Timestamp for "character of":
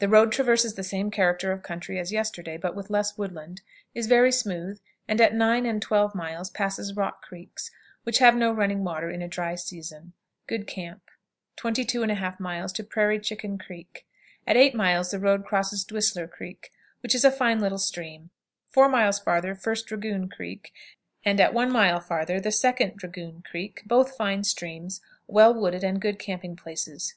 1.12-1.62